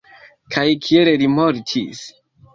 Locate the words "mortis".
1.35-2.03